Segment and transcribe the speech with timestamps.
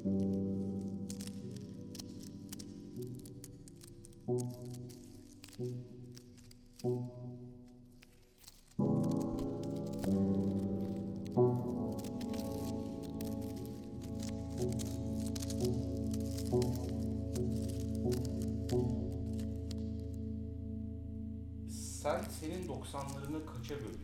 [0.00, 0.10] Sen
[22.40, 23.99] senin 90'larını kaça bölüyorsun?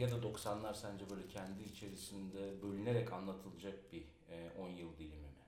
[0.00, 5.44] Ya da 90'lar sence böyle kendi içerisinde bölünerek anlatılacak bir e, 10 yıl dilimi mi?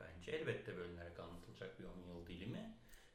[0.00, 2.74] Bence elbette bölünerek anlatılacak bir 10 yıl dilimi.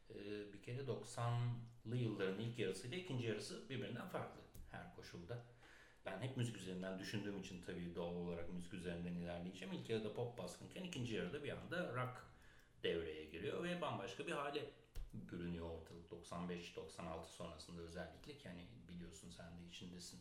[0.10, 4.42] Ee, bir kere 90'lı yılların ilk yarısı ile ikinci yarısı birbirinden farklı
[4.72, 5.46] her koşulda.
[6.06, 9.74] Ben hep müzik üzerinden düşündüğüm için tabii doğal olarak müzik üzerinden ilerleyeceğim.
[9.74, 12.26] İlk yarıda pop baskınken ikinci yarıda bir anda rock
[12.84, 14.70] devreye giriyor ve bambaşka bir hale
[15.14, 20.20] bürünüyor ortalık 95-96 sonrasında özellikle ki hani biliyorsun sen de içindesin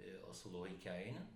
[0.00, 1.26] e, asıl o hikayenin.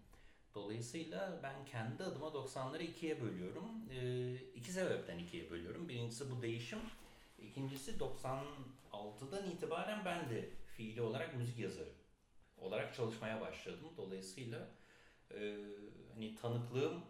[0.55, 3.69] Dolayısıyla ben kendi adıma 90'ları ikiye bölüyorum.
[3.91, 5.89] E, iki sebepten ikiye bölüyorum.
[5.89, 6.81] Birincisi bu değişim.
[7.39, 11.99] İkincisi 96'dan itibaren ben de fiili olarak müzik yazarı
[12.61, 13.89] olarak çalışmaya başladım.
[13.97, 14.69] Dolayısıyla
[15.35, 15.57] e,
[16.15, 17.05] hani tanıklığım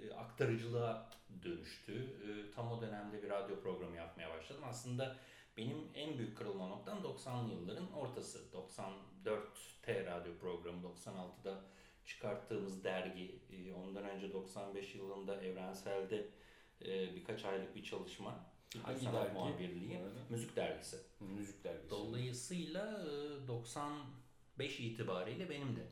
[0.00, 1.10] e, aktarıcılığa
[1.42, 1.92] dönüştü.
[1.94, 4.62] E, tam o dönemde bir radyo programı yapmaya başladım.
[4.66, 5.16] Aslında
[5.56, 8.38] benim en büyük kırılma noktam 90'lı yılların ortası.
[8.52, 11.60] 94T radyo programı, 96'da
[12.04, 16.28] çıkarttığımız dergi, e, ondan önce 95 yılında Evrensel'de
[16.84, 18.54] e, birkaç aylık bir çalışma.
[18.82, 19.32] Hangi dergi?
[19.32, 20.96] muhabirliği, müzik dergisi.
[21.20, 21.90] Müzik dergisi.
[21.90, 23.06] Dolayısıyla
[23.44, 25.86] e, 95 itibariyle benim de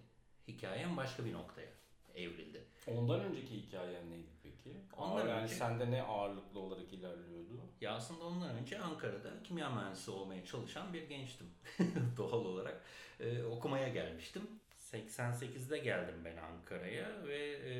[0.48, 1.68] hikayem başka bir noktaya
[2.14, 2.64] evrildi.
[2.86, 4.31] Ondan önceki hikayen neydi
[4.64, 4.76] peki?
[4.96, 7.60] Ondan Ağır, yani önce- sende ne ağırlıklı olarak ilerliyordu?
[7.80, 11.46] Ya aslında ondan önce Ankara'da kimya mühendisi olmaya çalışan bir gençtim
[12.16, 12.82] doğal olarak.
[13.20, 14.42] Ee, okumaya gelmiştim.
[14.78, 17.74] 88'de geldim ben Ankara'ya ve e,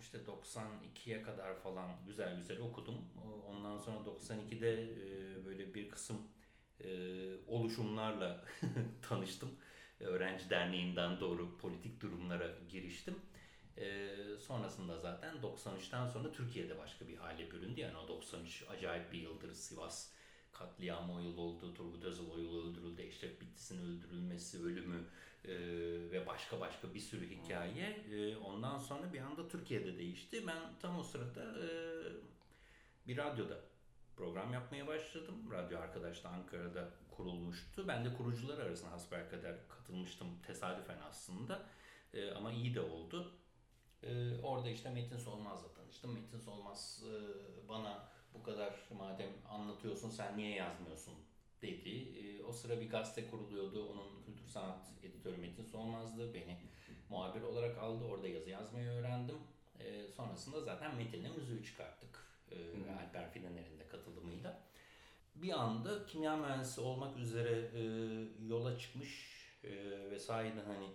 [0.00, 2.98] işte 92'ye kadar falan güzel güzel okudum.
[3.48, 6.16] Ondan sonra 92'de e, böyle bir kısım
[6.80, 6.88] e,
[7.46, 8.44] oluşumlarla
[9.08, 9.50] tanıştım.
[10.00, 13.14] Öğrenci Derneği'nden doğru politik durumlara giriştim.
[13.78, 14.08] Ee,
[14.40, 17.80] sonrasında zaten 93'ten sonra Türkiye'de başka bir hale büründü.
[17.80, 20.12] Yani o 93 acayip bir yıldır Sivas
[20.52, 21.74] katliamı o yıl oldu.
[21.74, 23.02] Turgut Özal o yıl öldürüldü.
[23.02, 25.04] Eşref Bitlis'in öldürülmesi, ölümü
[25.44, 25.54] e,
[26.10, 28.04] ve başka başka bir sürü hikaye.
[28.12, 30.46] E, ondan sonra bir anda Türkiye'de değişti.
[30.46, 31.68] Ben tam o sırada e,
[33.08, 33.60] bir radyoda
[34.16, 35.34] program yapmaya başladım.
[35.52, 37.88] Radyo Arkadaş'ta Ankara'da kurulmuştu.
[37.88, 41.62] Ben de kurucular arasında hasbelkader katılmıştım tesadüfen aslında.
[42.14, 43.32] E, ama iyi de oldu.
[44.02, 46.12] E, orada işte Metin Solmaz'la tanıştım.
[46.14, 47.12] Metin Solmaz e,
[47.68, 51.14] bana bu kadar madem anlatıyorsun sen niye yazmıyorsun
[51.62, 52.18] dedi.
[52.18, 53.88] E, o sıra bir gazete kuruluyordu.
[53.88, 56.34] Onun kültür sanat editörü Metin Solmaz'dı.
[56.34, 56.58] Beni
[57.10, 58.04] muhabir olarak aldı.
[58.04, 59.38] Orada yazı yazmayı öğrendim.
[59.80, 62.26] E, sonrasında zaten Metin'le müziği çıkarttık.
[62.50, 62.56] E,
[63.00, 64.60] Alper Fidaner'in de katılımıyla.
[65.34, 67.82] Bir anda kimya mühendisi olmak üzere e,
[68.46, 69.70] yola çıkmış e,
[70.10, 70.86] ve sahiden hani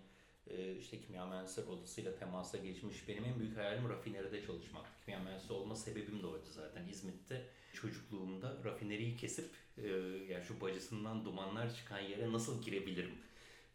[0.79, 3.07] işte kimya mühendisleri odasıyla temasa geçmiş.
[3.07, 4.85] Benim en büyük hayalim rafineride çalışmak.
[5.05, 6.87] Kimya mühendisi olma sebebim de oydu zaten.
[6.87, 9.87] İzmit'te çocukluğumda rafineriyi kesip e,
[10.29, 13.11] yani şu bacısından dumanlar çıkan yere nasıl girebilirim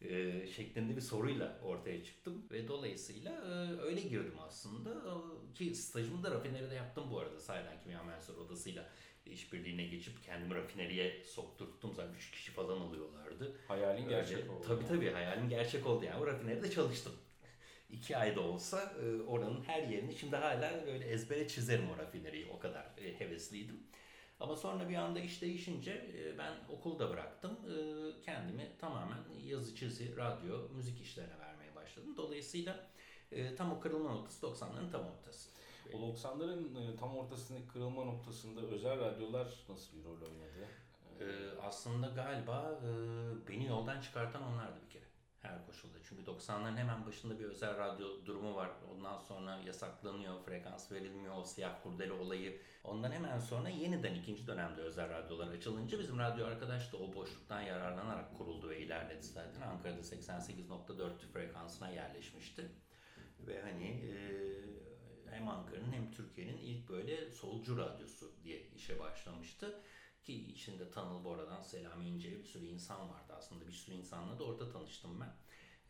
[0.02, 5.02] e, şeklinde bir soruyla ortaya çıktım ve dolayısıyla e, öyle girdim aslında
[5.54, 8.88] ki stajımı da rafineride yaptım bu arada sahiden kimya mühendisleri odasıyla
[9.30, 13.56] işbirliğine geçip kendimi rafineriye sokturttum zaten 3 kişi falan alıyorlardı.
[13.68, 14.64] Hayalin gerçek Öyle- oldu.
[14.66, 17.12] Tabii tabii hayalim gerçek oldu yani o rafineride çalıştım.
[17.90, 22.58] İki ayda olsa e, oranın her yerini şimdi hala böyle ezbere çizerim o rafineriyi o
[22.58, 23.82] kadar e, hevesliydim.
[24.40, 27.58] Ama sonra bir anda iş değişince e, ben okulu da bıraktım.
[28.24, 32.14] Kendimi tamamen yazı çizi, radyo, müzik işlerine vermeye başladım.
[32.16, 32.86] Dolayısıyla
[33.56, 35.50] tam o kırılma noktası 90'ların tam ortası.
[35.94, 40.68] O 90'ların e, tam ortasındaki kırılma noktasında özel radyolar nasıl bir rol oynadı?
[41.20, 41.24] Ee,
[41.62, 42.88] aslında galiba e,
[43.48, 45.04] beni yoldan çıkartan onlardı bir kere.
[45.42, 45.98] Her koşulda.
[46.08, 48.70] Çünkü 90'ların hemen başında bir özel radyo durumu var.
[48.94, 52.60] Ondan sonra yasaklanıyor, frekans verilmiyor, o siyah kurdele olayı.
[52.84, 57.60] Ondan hemen sonra yeniden ikinci dönemde özel radyolar açılınca bizim radyo arkadaş da o boşluktan
[57.60, 59.62] yararlanarak kuruldu ve ilerledi zaten.
[59.62, 62.70] Ankara'da 88.4 frekansına yerleşmişti.
[63.46, 64.16] Ve hani e,
[65.36, 69.82] hem Ankara'nın hem Türkiye'nin ilk böyle solcu radyosu diye işe başlamıştı.
[70.22, 73.66] Ki içinde Tanıl Bora'dan Selami İnce'ye bir sürü insan vardı aslında.
[73.66, 75.34] Bir sürü insanla da orada tanıştım ben.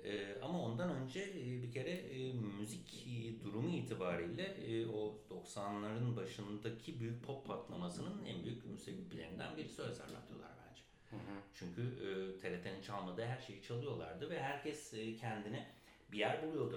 [0.05, 3.07] E, ama ondan önce e, bir kere e, müzik
[3.45, 10.51] durumu itibariyle e, o 90'ların başındaki büyük pop patlamasının en büyük sebeplerinden birisi özel radyolar
[10.69, 10.83] bence.
[11.55, 15.71] Çünkü e, TRT'nin çalmadığı her şeyi çalıyorlardı ve herkes e, kendine
[16.13, 16.77] bir yer buluyordu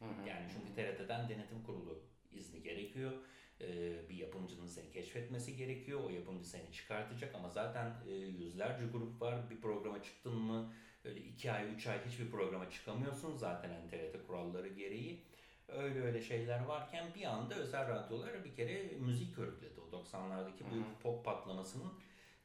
[0.00, 2.02] Yani çünkü TRT'den denetim kurulu
[2.32, 3.12] izni gerekiyor.
[3.60, 6.00] Ee, bir yapımcının seni keşfetmesi gerekiyor.
[6.04, 9.50] O yapımcı seni çıkartacak ama zaten e, yüzlerce grup var.
[9.50, 10.72] Bir programa çıktın mı
[11.04, 15.24] öyle iki ay, üç ay hiçbir programa çıkamıyorsun zaten hani TRT kuralları gereği.
[15.68, 19.80] Öyle öyle şeyler varken bir anda özel radyolar bir kere müzik körükledi.
[19.80, 21.92] O 90'lardaki büyük pop patlamasının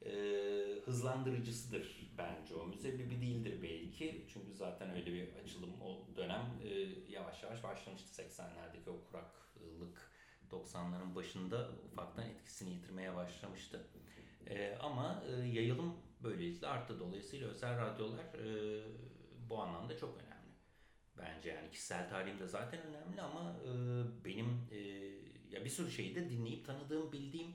[0.05, 0.11] e,
[0.85, 2.67] hızlandırıcısıdır bence o.
[2.67, 4.25] Müsebbibi değildir belki.
[4.33, 6.69] Çünkü zaten öyle bir açılım o dönem e,
[7.11, 10.11] yavaş yavaş başlamıştı 80'lerdeki o kuraklık
[10.51, 13.87] 90'ların başında ufaktan etkisini yitirmeye başlamıştı.
[14.47, 16.99] E, ama e, yayılım böylelikle arttı.
[16.99, 18.83] Dolayısıyla özel radyolar e,
[19.49, 20.31] bu anlamda çok önemli.
[21.17, 23.71] Bence yani kişisel tarihim de zaten önemli ama e,
[24.25, 24.77] benim e,
[25.51, 27.53] ya bir sürü şeyi de dinleyip tanıdığım, bildiğim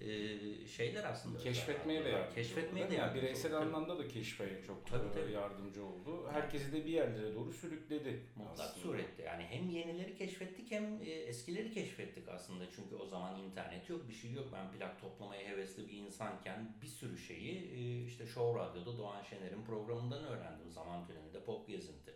[0.00, 1.38] e, şeyler aslında.
[1.38, 2.90] Keşfetmeye de yardımcı Keşfetmeye oldu.
[2.92, 3.60] de Yani yardımcı bireysel oldu.
[3.62, 5.32] anlamda da keşfe çok Tabii, tabii.
[5.32, 6.28] yardımcı oldu.
[6.32, 8.20] Herkesi de bir yerlere doğru sürükledi.
[8.36, 8.82] Mutlak aslında.
[8.82, 14.14] surette yani hem yenileri keşfettik hem eskileri keşfettik aslında çünkü o zaman internet yok bir
[14.14, 19.22] şey yok ben plak toplamaya hevesli bir insanken bir sürü şeyi işte Show Radyo'da Doğan
[19.22, 22.14] Şener'in programından öğrendim zaman tünelinde pop gezinti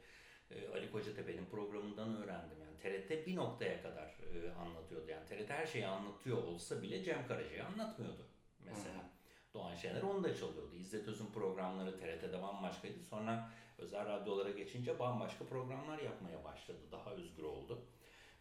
[0.50, 4.04] e, Ali Kocatepe'nin programından öğrendim yani TRT bir noktaya kadar
[4.34, 8.26] e, anlatıyordu yani TRT her şeyi anlatıyor olsa bile Cem Karaca'yı anlatmıyordu
[8.64, 9.10] mesela.
[9.54, 10.74] Doğan Şener onu da çalıyordu.
[10.76, 13.02] İzzet Öz'ün programları TRT'de bambaşkaydı.
[13.02, 16.78] Sonra özel radyolara geçince bambaşka programlar yapmaya başladı.
[16.92, 17.86] Daha özgür oldu.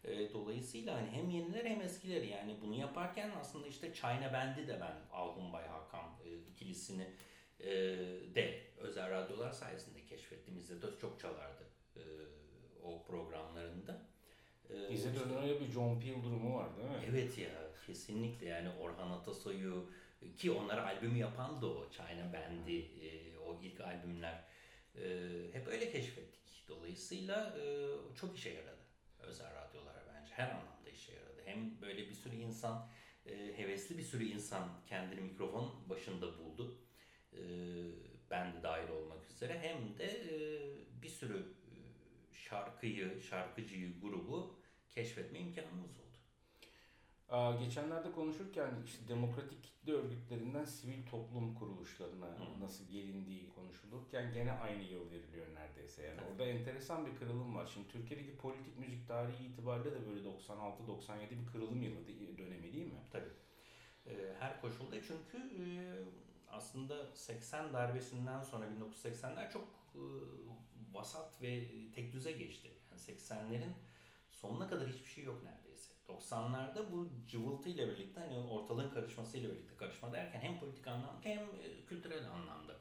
[0.04, 4.80] E, dolayısıyla hani hem yeniler hem eskileri yani bunu yaparken aslında işte Çayna Bendi de
[4.80, 7.06] ben Alhun Bay Hakan e, ikilisini
[7.60, 7.70] e,
[8.34, 10.56] de özel radyolar sayesinde keşfettim.
[10.58, 12.02] İzzet Öz çok çalardı e,
[12.82, 14.02] o programlarında.
[14.70, 17.04] E, İzzet öyle bir John Peel durumu var değil mi?
[17.10, 17.50] Evet ya
[17.86, 19.90] kesinlikle yani Orhan Atasoy'u
[20.36, 24.44] ki onlara albümü yapan da o China Band'i e, o ilk albümler
[24.96, 25.02] e,
[25.52, 26.64] hep öyle keşfettik.
[26.68, 28.84] Dolayısıyla e, çok işe yaradı
[29.18, 31.42] özel radyolara bence her anlamda işe yaradı.
[31.44, 32.88] Hem böyle bir sürü insan
[33.26, 36.78] e, hevesli bir sürü insan kendini mikrofon başında buldu.
[37.32, 37.40] E,
[38.30, 40.36] ben de dahil olmak üzere hem de e,
[41.02, 41.54] bir sürü
[42.54, 44.54] şarkıyı, şarkıcıyı, grubu
[44.90, 46.18] keşfetme imkanımız oldu.
[47.28, 52.60] Aa, geçenlerde konuşurken işte demokratik kitle örgütlerinden sivil toplum kuruluşlarına Hı.
[52.60, 56.02] nasıl gelindiği konuşulurken gene aynı yıl veriliyor neredeyse.
[56.02, 56.30] Yani Evet.
[56.30, 57.66] orada enteresan bir kırılım var.
[57.74, 62.06] Şimdi Türkiye'deki politik müzik tarihi itibariyle de böyle 96-97 bir kırılım yılı
[62.38, 63.00] dönemi değil mi?
[63.10, 63.32] Tabii.
[64.06, 65.64] Ee, her koşulda çünkü e,
[66.48, 69.64] aslında 80 darbesinden sonra 1980'ler çok
[69.94, 70.02] e,
[70.94, 71.64] vasat ve
[71.94, 72.70] tek düze geçti.
[72.90, 73.72] Yani 80'lerin
[74.30, 75.92] sonuna kadar hiçbir şey yok neredeyse.
[76.08, 81.20] 90'larda bu cıvıltı ile birlikte hani ortalığın karışması ile birlikte karışma derken hem politik anlamda
[81.22, 82.76] hem e, kültürel anlamda.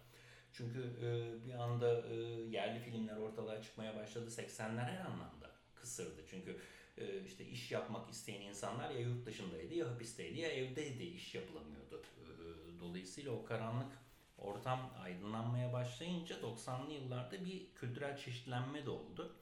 [0.53, 1.07] Çünkü e,
[1.47, 2.15] bir anda e,
[2.49, 4.29] yerli filmler ortalığa çıkmaya başladı.
[4.29, 6.21] 80'ler her anlamda kısırdı.
[6.29, 6.59] Çünkü
[6.97, 12.01] e, işte iş yapmak isteyen insanlar ya yurt dışındaydı ya hapisteydi ya evdeydi iş yapılamıyordu.
[12.19, 13.91] E, Dolayısıyla o karanlık
[14.37, 19.35] ortam aydınlanmaya başlayınca 90'lı yıllarda bir kültürel çeşitlenme de oldu.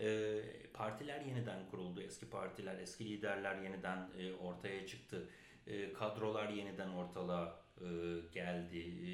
[0.00, 0.40] E,
[0.74, 2.02] partiler yeniden kuruldu.
[2.02, 5.28] Eski partiler, eski liderler yeniden e, ortaya çıktı.
[5.66, 7.86] E, kadrolar yeniden ortalığa e,
[8.32, 8.78] geldi.
[8.78, 9.10] E,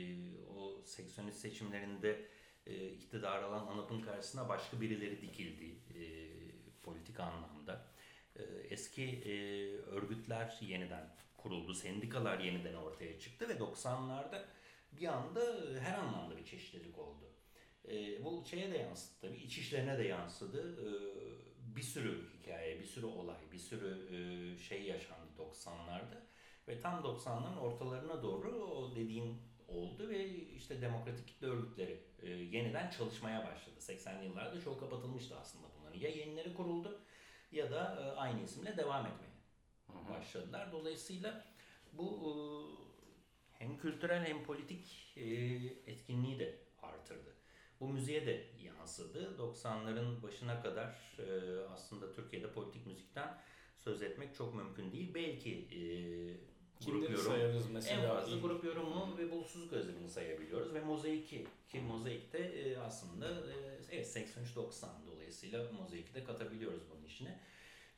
[0.59, 2.29] o 83 seçimlerinde
[2.67, 5.75] e, iktidar alan ANAP'ın karşısına başka birileri dikildi
[6.83, 7.87] politik anlamda.
[8.71, 9.23] Eski
[9.87, 14.45] örgütler yeniden kuruldu, sendikalar yeniden ortaya çıktı ve 90'larda
[15.01, 15.41] bir anda
[15.81, 17.25] her anlamda bir çeşitlilik oldu.
[17.89, 20.87] E, bu şeye de yansıdı tabii, iç işlerine de yansıdı.
[20.87, 20.89] E,
[21.77, 26.23] bir sürü hikaye, bir sürü olay, bir sürü e, şey yaşandı 90'larda.
[26.69, 32.91] Ve tam 90'ların ortalarına doğru o dediğin oldu ve işte demokratik kitle örgütleri e, yeniden
[32.91, 33.77] çalışmaya başladı.
[33.79, 35.99] 80'li yıllarda çok kapatılmıştı aslında bunların.
[35.99, 37.01] Ya yenileri kuruldu
[37.53, 39.35] ya da e, aynı isimle devam etmeye
[40.11, 40.73] başladılar.
[40.73, 41.45] Dolayısıyla
[41.93, 42.33] bu e,
[43.65, 45.25] hem kültürel hem politik e,
[45.87, 47.35] etkinliği de artırdı.
[47.81, 49.37] Bu müziğe de yansıdı.
[49.39, 53.39] 90'ların başına kadar e, aslında Türkiye'de politik müzikten
[53.79, 55.15] söz etmek çok mümkün değil.
[55.15, 55.81] Belki e,
[56.87, 58.03] grup yorum, sayarız mesela?
[58.03, 63.55] en fazla grup yorumu ve bulutsuzluk özlemini sayabiliyoruz ve mozaiki ki mozaikte e, aslında e,
[63.91, 67.41] evet 83-90 dolayısıyla mozaiki de katabiliyoruz bunun içine.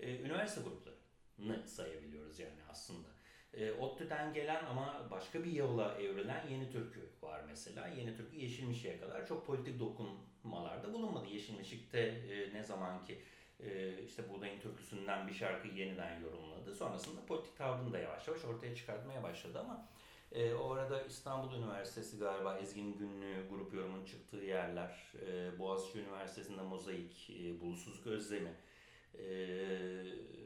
[0.00, 3.15] E, üniversite gruplarını sayabiliyoruz yani aslında.
[3.56, 7.86] E, ODTÜ'den gelen ama başka bir yola evrilen Yeni Türkü var mesela.
[7.86, 11.26] Yeni Türkü Yeşilmişik'e kadar çok politik dokunmalarda bulunmadı.
[11.28, 13.18] Yeşilmişik'te e, ne zaman ki
[13.60, 16.74] e, işte Buğdayın Türküsü'nden bir şarkıyı yeniden yorumladı.
[16.74, 19.88] Sonrasında politik tavrını da yavaş yavaş ortaya çıkartmaya başladı ama
[20.32, 26.62] e, o arada İstanbul Üniversitesi galiba Ezgi'nin günlüğü, grup yorumun çıktığı yerler, e, Boğaziçi Üniversitesi'nde
[26.62, 28.54] Mozaik, e, Bulutsuzluk Özlemi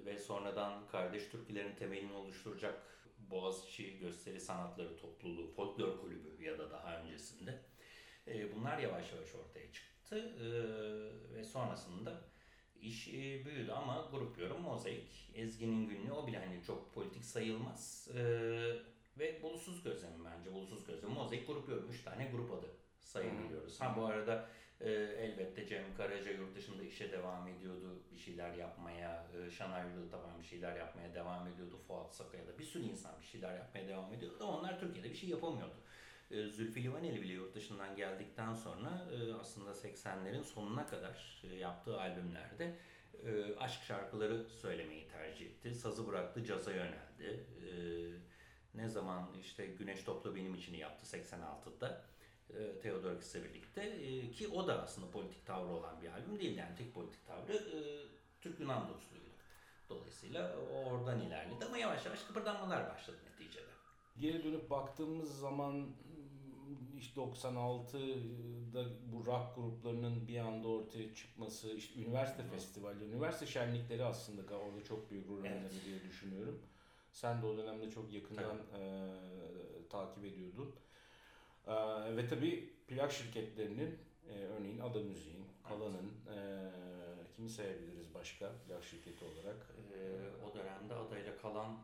[0.06, 2.82] ve sonradan kardeş Türklerin temelini oluşturacak
[3.30, 7.58] Boğaziçi Gösteri Sanatları Topluluğu, Folklor Kulübü ya da daha öncesinde
[8.56, 10.34] bunlar yavaş yavaş ortaya çıktı
[11.34, 12.30] ve sonrasında
[12.82, 15.30] iş e, büyüdü ama grup yorum mozaik.
[15.34, 18.08] Ezgi'nin günlüğü o bile hani çok politik sayılmaz.
[18.14, 18.20] E,
[19.18, 20.52] ve Bulusuz Gözlem bence.
[20.52, 21.90] Bulusuz Gözlem mozaik grup yorum.
[21.90, 22.66] Üç tane grup adı
[23.00, 23.80] sayabiliyoruz.
[23.80, 24.48] Ha bu arada
[24.80, 28.02] e, elbette Cem Karaca yurt dışında işe devam ediyordu.
[28.12, 31.78] Bir şeyler yapmaya, e, Şanay taban bir şeyler yapmaya devam ediyordu.
[31.88, 34.36] Fuat Sakaya da bir sürü insan bir şeyler yapmaya devam ediyordu.
[34.40, 35.74] Ama onlar Türkiye'de bir şey yapamıyordu.
[36.30, 42.00] E, Zülfü Livaneli bile yurt dışından geldikten sonra e, aslında 80'lerin sonuna kadar e, yaptığı
[42.00, 42.76] albümlerde
[43.58, 45.74] aşk şarkıları söylemeyi tercih etti.
[45.74, 47.46] Sazı bıraktı, caza yöneldi.
[48.74, 52.04] Ne zaman işte Güneş Topla Benim içini yaptı 86'da.
[52.82, 57.26] Theodorakis'le birlikte ki o da aslında politik tavrı olan bir albüm değil yani tek politik
[57.26, 57.64] tavrı
[58.40, 59.30] Türk-Yunan dostluğuyla.
[59.88, 63.70] Dolayısıyla oradan ilerledi ama yavaş yavaş kıpırdanmalar başladı neticede.
[64.18, 65.86] Geri dönüp baktığımız zaman
[66.98, 74.42] işte 96'da bu rock gruplarının bir anda ortaya çıkması, işte üniversite festivalleri, üniversite şenlikleri aslında
[74.58, 75.84] orada çok büyük rol oynadı evet.
[75.86, 76.62] diye düşünüyorum.
[77.12, 78.82] Sen de o dönemde çok yakından e,
[79.90, 80.74] takip ediyordun.
[81.66, 83.98] E, ve tabii plak şirketlerinin
[84.28, 86.70] e, örneğin Ada Müziğin, Kalan'ın, e,
[87.36, 89.74] kimi sayabiliriz başka plak şirketi olarak?
[89.94, 89.98] E,
[90.44, 91.78] o dönemde adayla Kalan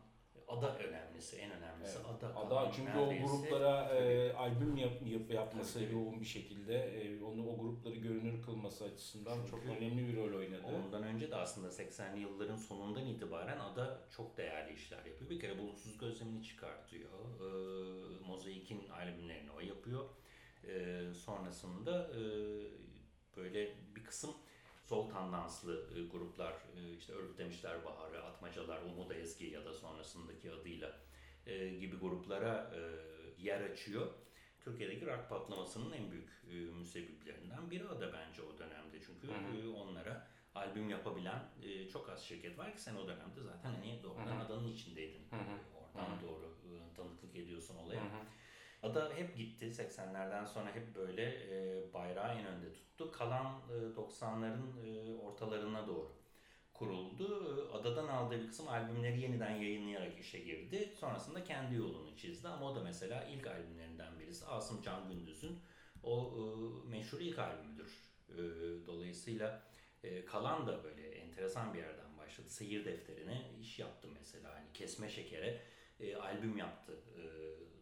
[0.47, 2.23] Ada önemlisi, en önemlisi evet.
[2.23, 2.35] Ada.
[2.35, 5.93] Ada çünkü o gruplara e, albüm yap, yap, yapması tabii.
[5.93, 10.37] yoğun bir şekilde e, onu o grupları görünür kılması açısından çünkü çok önemli bir rol
[10.37, 10.63] oynadı.
[10.85, 15.29] Ondan önce de aslında 80'li yılların sonundan itibaren Ada çok değerli işler yapıyor.
[15.29, 17.11] Bir kere Bulutsuz Gözlemini çıkartıyor.
[17.39, 17.47] E,
[18.27, 20.05] Mozaik'in albümlerini o yapıyor.
[20.67, 22.21] E, sonrasında e,
[23.37, 24.31] böyle bir kısım
[24.87, 30.91] sol tandanslı e, gruplar e, işte Örgütlemişler Baharı, Atmacalar, Umut Ezgi ya da sonrasındaki adıyla
[31.45, 32.81] e, gibi gruplara e,
[33.43, 34.07] yer açıyor.
[34.59, 38.97] Türkiye'deki rock patlamasının en büyük e, müsebbiplerinden biri o da bence o dönemde.
[39.05, 43.73] Çünkü E, onlara albüm yapabilen e, çok az şirket var ki sen o dönemde zaten
[43.73, 45.27] hani doğrudan adanın içindeydin.
[45.29, 45.57] Hı hı.
[45.77, 46.21] Oradan hı hı.
[46.21, 48.01] doğru e, tanıklık ediyorsun olaya.
[48.01, 48.21] Hı hı.
[48.83, 53.11] Ada hep gitti 80'lerden sonra hep böyle e, bayrağı en önde tuttu.
[53.11, 56.11] Kalan e, 90'ların e, ortalarına doğru
[56.73, 57.57] kuruldu.
[57.71, 60.93] E, Adadan aldığı bir kısım albümleri yeniden yayınlayarak işe girdi.
[60.99, 65.59] Sonrasında kendi yolunu çizdi ama o da mesela ilk albümlerinden birisi Asım Can Gündüz'ün
[66.03, 66.41] o e,
[66.89, 68.07] meşhur ilk albümüdür.
[68.29, 68.37] E,
[68.87, 69.63] dolayısıyla
[70.03, 72.49] e, Kalan da böyle enteresan bir yerden başladı.
[72.49, 74.55] Seyir defterine iş yaptı mesela.
[74.55, 75.61] Hani kesme şekere
[75.99, 76.93] e, albüm yaptı.
[77.17, 77.23] E,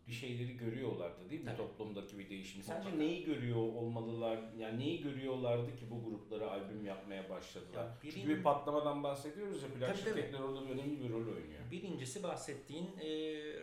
[0.07, 1.57] bir şeyleri görüyorlardı değil mi Tabii.
[1.57, 2.61] toplumdaki bir değişim.
[2.61, 2.97] Sence Mutlaka.
[2.97, 4.39] neyi görüyor olmalılar?
[4.57, 7.83] Yani neyi görüyorlardı ki bu gruplara albüm yapmaya başladılar?
[7.83, 8.11] Ya birin...
[8.13, 11.71] Çünkü bir patlamadan bahsediyoruz ya plak şirketler orada önemli bir rol oynuyor.
[11.71, 13.07] Birincisi bahsettiğin e,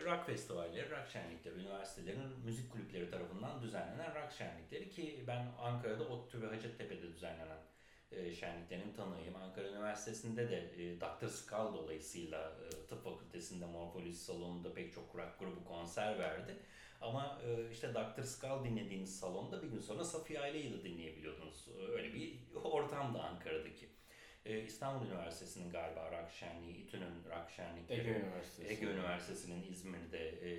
[0.05, 6.41] rock festivalleri, rock şenlikleri, üniversitelerin müzik kulüpleri tarafından düzenlenen rock şenlikleri ki ben Ankara'da ODTÜ
[6.41, 7.57] ve Hacettepe'de düzenlenen
[8.15, 9.35] e, şenliklerin tanığıyım.
[9.35, 11.27] Ankara Üniversitesi'nde de e, Dr.
[11.27, 16.57] Skal dolayısıyla e, tıp fakültesinde morfoloji salonunda pek çok rock grubu konser verdi.
[17.01, 18.23] Ama e, işte Dr.
[18.23, 21.67] Skal dinlediğiniz salonda bir gün sonra Safiye Aile'yi de dinleyebiliyordunuz.
[21.91, 23.89] Öyle bir ortamdı Ankara'daki.
[24.45, 27.43] Ee, İstanbul Üniversitesi'nin galiba rock şenliği, İTÜ'nün rock
[27.89, 28.73] Ege Üniversitesi.
[28.73, 30.49] Ege Üniversitesi'nin İzmir'de, e,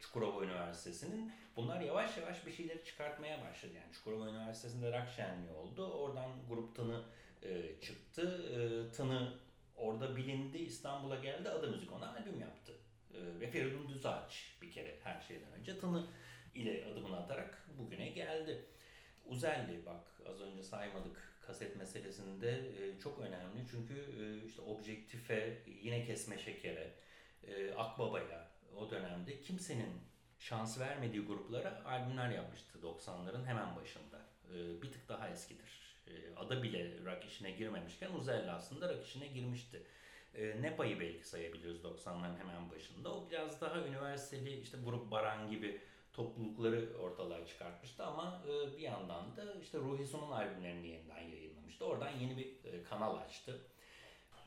[0.00, 3.72] Çukurova Üniversitesi'nin bunlar yavaş yavaş bir şeyleri çıkartmaya başladı.
[3.74, 5.92] Yani Çukurova Üniversitesi'nde rock şenliği oldu.
[5.92, 7.02] Oradan grup Tını
[7.42, 8.42] e, çıktı.
[8.52, 9.32] E, Tını
[9.76, 11.48] orada bilindi, İstanbul'a geldi.
[11.48, 12.72] Adı Müzik ona albüm yaptı.
[13.14, 16.06] E, ve Feridun Düzağaç bir kere her şeyden önce Tını
[16.54, 18.64] ile adımını atarak bugüne geldi.
[19.26, 23.66] Uzelli bak az önce saymadık kaset meselesinde e, çok önemli.
[23.70, 26.92] Çünkü e, işte objektife, yine kesme şekere,
[27.42, 30.00] e, Akbaba'ya o dönemde kimsenin
[30.38, 34.20] şans vermediği gruplara albümler yapmıştı 90'ların hemen başında.
[34.54, 35.98] E, bir tık daha eskidir.
[36.06, 39.82] E, ada bile rock işine girmemişken Uzelli aslında rock işine girmişti.
[40.34, 43.14] E, Nepa'yı belki sayabiliriz 90'ların hemen başında.
[43.14, 45.80] O biraz daha üniversiteli işte grup Baran gibi
[46.16, 51.84] toplulukları ortalığa çıkartmıştı ama e, bir yandan da işte Ruhi Sun'un albümlerini yeniden yayınlamıştı.
[51.84, 53.60] Oradan yeni bir e, kanal açtı.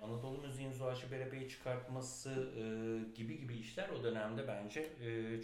[0.01, 2.63] Anadolu müziğin Zuhaşi Berebe'yi çıkartması e,
[3.15, 4.91] gibi gibi işler o dönemde bence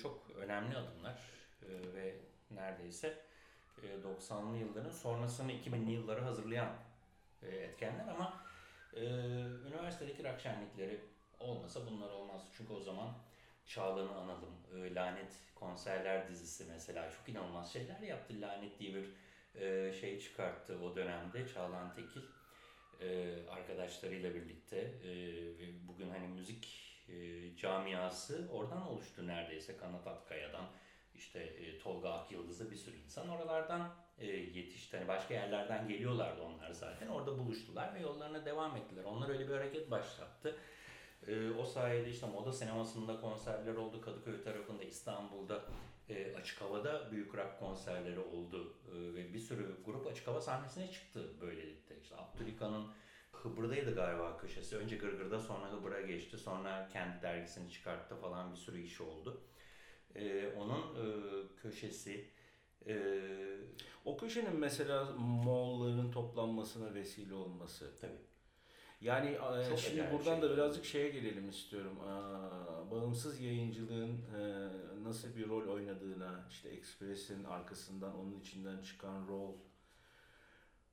[0.01, 1.19] çok önemli adımlar
[1.95, 2.15] ve
[2.51, 3.25] neredeyse
[4.03, 6.69] 90'lı yılların sonrasını 2000'li yılları hazırlayan
[7.41, 8.43] etkenler ama
[9.67, 11.01] üniversitedeki rock şenlikleri
[11.39, 12.41] olmasa bunlar olmaz.
[12.57, 13.09] Çünkü o zaman
[13.67, 14.55] Çağlan'ı analım.
[14.75, 18.33] E, Lanet konserler dizisi mesela çok inanılmaz şeyler yaptı.
[18.41, 19.05] Lanet diye bir
[19.61, 22.21] e, şey çıkarttı o dönemde Çağlan Tekil.
[23.01, 25.09] e, arkadaşlarıyla birlikte e,
[25.87, 26.81] bugün hani müzik
[27.57, 30.65] camiası oradan oluştu neredeyse Kanat Akkaya'dan
[31.15, 33.95] işte Tolga Akyıldız'da bir sürü insan oralardan
[34.53, 34.97] yetişti.
[34.97, 37.07] Hani başka yerlerden geliyorlardı onlar zaten.
[37.07, 39.03] Orada buluştular ve yollarına devam ettiler.
[39.03, 40.55] Onlar öyle bir hareket başlattı.
[41.27, 44.01] E, o sayede işte moda sinemasında konserler oldu.
[44.01, 45.65] Kadıköy tarafında İstanbul'da
[46.09, 48.73] e, açık havada büyük rock konserleri oldu.
[48.91, 51.99] E, ve bir sürü grup açık hava sahnesine çıktı böylelikle.
[52.01, 52.87] İşte Abdülika'nın
[53.31, 54.77] Hıbrı'daydı galiba köşesi.
[54.77, 56.37] Önce Gırgır'da sonra Hıbrı'a geçti.
[56.37, 59.41] Sonra kendi dergisini çıkarttı falan bir sürü iş oldu.
[60.15, 61.05] E, onun e,
[61.61, 62.29] köşesi
[62.87, 62.95] e,
[64.05, 67.95] O köşenin mesela Moğolların toplanmasına vesile olması.
[68.01, 68.34] tabii
[69.05, 70.57] Yani e, Çok şimdi buradan da şey.
[70.57, 71.99] birazcık şeye gelelim istiyorum.
[72.07, 74.69] Aa, Bağımsız yayıncılığın e,
[75.03, 79.53] nasıl bir rol oynadığına, işte Express'in arkasından onun içinden çıkan rol,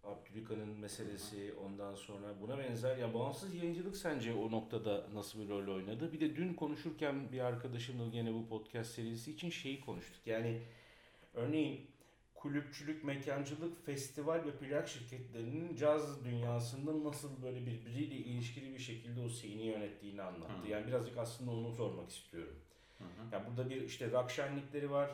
[0.05, 2.97] Abdülüka'nın meselesi, ondan sonra buna benzer.
[2.97, 6.13] Ya bağımsız yayıncılık sence o noktada nasıl bir rol oynadı?
[6.13, 10.27] Bir de dün konuşurken bir arkadaşımla gene bu podcast serisi için şeyi konuştuk.
[10.27, 10.63] Yani
[11.35, 11.91] örneğin
[12.43, 19.29] kulüpçülük, mekancılık, festival ve plak şirketlerinin caz dünyasında nasıl böyle birbiriyle ilişkili bir şekilde o
[19.29, 20.63] seyini yönettiğini anlattı.
[20.67, 20.69] Hı.
[20.69, 22.57] Yani birazcık aslında onu sormak istiyorum.
[22.99, 23.35] Hı hı.
[23.35, 25.11] Ya burada bir işte rock şenlikleri var.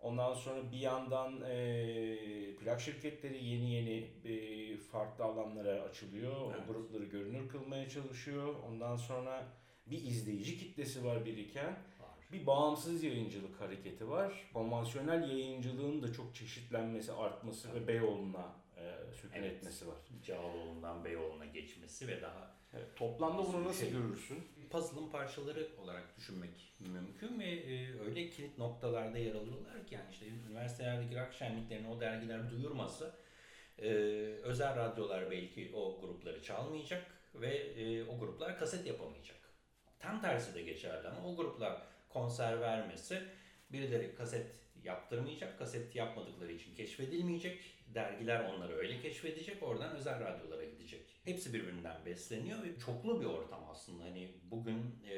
[0.00, 6.54] Ondan sonra bir yandan e, plak şirketleri yeni yeni e, farklı alanlara açılıyor.
[6.54, 6.64] Evet.
[6.64, 8.54] O grupları görünür kılmaya çalışıyor.
[8.68, 9.46] Ondan sonra
[9.86, 11.76] bir izleyici kitlesi var biriken.
[12.32, 14.50] Bir bağımsız yayıncılık hareketi var.
[14.54, 19.52] Konvansiyonel yayıncılığın da çok çeşitlenmesi, artması ve Beyoğlu'na e, sükun Evet.
[19.52, 19.96] etmesi var.
[20.24, 24.38] Cağaloğlu'ndan Beyoğlu'na geçmesi ve daha Evet, toplamda bunu nasıl Şey- görürsün?
[24.70, 30.26] puzzle'ın parçaları olarak düşünmek mümkün ve e, öyle kilit noktalarda yer alıyorlar ki yani işte
[30.26, 33.14] üniversitelerdeki rock şenliklerini o dergiler duyurmasa
[33.78, 33.88] e,
[34.42, 39.36] özel radyolar belki o grupları çalmayacak ve e, o gruplar kaset yapamayacak.
[39.98, 43.22] Tam tersi de geçerli ama o gruplar konser vermesi
[43.72, 44.46] birileri kaset
[44.84, 51.06] yaptırmayacak, kaset yapmadıkları için keşfedilmeyecek, dergiler onları öyle keşfedecek, oradan özel radyolara gidecek.
[51.24, 54.04] Hepsi birbirinden besleniyor ve çoklu bir ortam aslında.
[54.04, 55.16] Hani bugün e,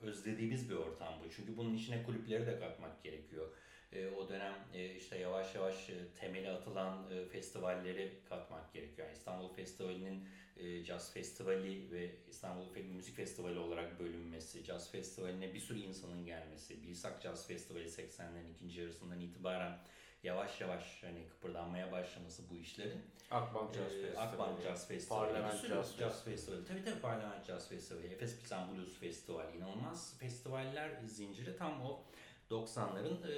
[0.00, 1.30] özlediğimiz bir ortam bu.
[1.30, 3.50] Çünkü bunun içine kulüpleri de katmak gerekiyor.
[3.92, 9.08] E, o dönem e, işte yavaş yavaş e, temeli atılan e, festivalleri katmak gerekiyor.
[9.08, 15.60] Yani İstanbul Festivali'nin e, Jazz Festivali ve İstanbul Müzik Festivali olarak bölünmesi, Jazz Festivali'ne bir
[15.60, 19.78] sürü insanın gelmesi, Bilsak Jazz Festivali 80'lerin ikinci yarısından itibaren
[20.22, 23.00] yavaş yavaş hani kıpırdanmaya başlaması bu işlerin.
[23.30, 24.18] Akbank Jazz Festivali.
[24.18, 26.64] Akbank Jazz Festivali, Parlament Jazz Jazz Festivali.
[26.64, 29.56] Tabii tabii Parlament Jazz Festivali, Efes Pilsen Blues Festivali.
[29.56, 32.04] inanılmaz festivaller zinciri tam o
[32.52, 33.34] 90'ların e,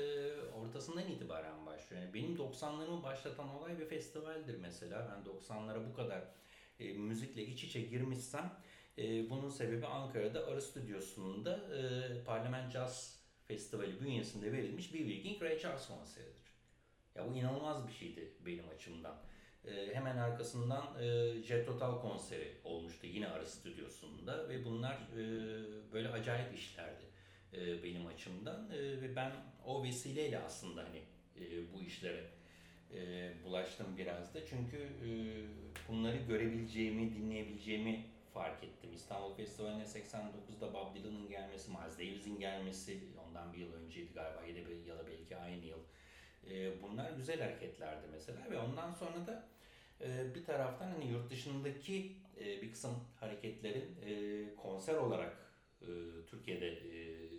[0.51, 2.03] ortasından itibaren başlıyor.
[2.03, 5.11] Yani benim 90'larımı başlatan olay bir festivaldir mesela.
[5.11, 6.25] Ben 90'lara bu kadar
[6.81, 8.53] e, müzikle iç içe girmişsem
[8.99, 15.59] e, bunun sebebi Ankara'da Arı Stüdyosu'nda e, Parlament Jazz Festivali bünyesinde verilmiş bir Viking Ray
[15.59, 16.55] Charles konseridir.
[17.15, 19.17] Ya bu inanılmaz bir şeydi benim açımdan.
[19.65, 25.23] Ee, hemen arkasından e, Jet Total konseri olmuştu yine Arı Stüdyosu'nda ve bunlar e,
[25.93, 27.05] böyle acayip işlerdi
[27.57, 29.33] e, benim açımdan E, ve ben
[29.67, 31.03] o vesileyle aslında hani
[31.41, 32.25] e, bu işlere
[32.95, 35.09] e, bulaştım biraz da çünkü e,
[35.89, 38.91] bunları görebileceğimi, dinleyebileceğimi fark ettim.
[38.95, 44.55] İstanbul Festivali'ne 89'da Bob Dylan'ın gelmesi, Miles Davis'in gelmesi ondan bir yıl önceydi galiba ya
[44.55, 45.79] da, ya da belki aynı yıl.
[46.51, 49.49] E, bunlar güzel hareketlerdi mesela ve ondan sonra da
[50.01, 55.37] e, bir taraftan hani yurt dışındaki e, bir kısım hareketlerin e, konser olarak
[55.83, 55.87] e,
[56.27, 57.34] Türkiye'de e,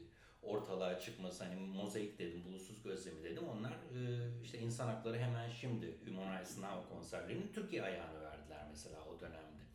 [0.46, 3.44] ortalığa çıkması hani mozaik dedim, bulutsuz gözlemi dedim.
[3.48, 9.00] Onlar e, işte insan hakları hemen şimdi Human Rights Now konserlerinin Türkiye ayağını verdiler mesela
[9.06, 9.66] o dönemde.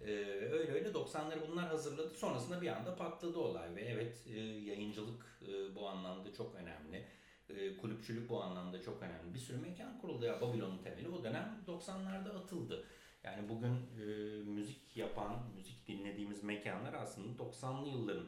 [0.00, 0.10] E,
[0.52, 2.14] öyle öyle 90'ları bunlar hazırladı.
[2.14, 7.06] Sonrasında bir anda patladı olay ve evet e, yayıncılık e, bu anlamda çok önemli.
[7.48, 9.34] E, kulüpçülük bu anlamda çok önemli.
[9.34, 12.84] Bir sürü mekan kuruldu ya Babilon'un temeli o dönem 90'larda atıldı.
[13.24, 14.04] Yani bugün e,
[14.44, 18.26] müzik yapan, müzik dinlediğimiz mekanlar aslında 90'lı yılların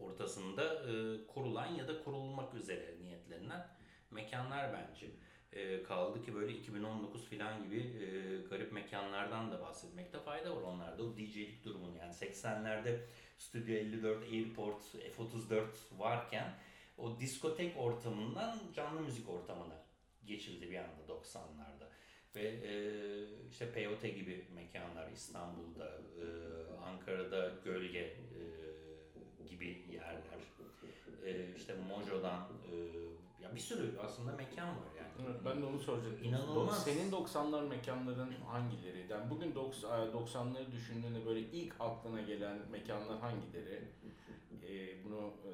[0.00, 3.66] ortasında e, kurulan ya da kurulmak üzere niyetlenen
[4.10, 5.06] mekanlar bence.
[5.52, 11.02] E, kaldı ki böyle 2019 falan gibi e, garip mekanlardan da bahsetmekte fayda var onlarda.
[11.02, 12.98] O DJ'lik durumunu yani 80'lerde
[13.38, 15.64] Studio 54, Airport, F34
[15.98, 16.54] varken
[16.98, 19.82] o diskotek ortamından canlı müzik ortamına
[20.26, 21.86] geçildi bir anda 90'larda.
[22.34, 22.74] Ve e,
[23.50, 26.26] işte POT gibi mekanlar İstanbul'da, e,
[26.84, 28.61] Ankara'da Gölge e,
[29.52, 30.22] gibi yerler.
[31.24, 32.40] E, işte Mojo'dan
[32.72, 32.74] e,
[33.42, 35.28] ya bir sürü aslında mekan var yani.
[35.28, 36.24] Evet, ben de onu soracaktım.
[36.24, 36.84] İnanılmaz.
[36.84, 39.06] Senin 90'lar mekanların hangileri?
[39.10, 43.82] Yani bugün 90'ları düşündüğünde böyle ilk aklına gelen mekanlar hangileri?
[44.68, 45.52] Ee, bunu e,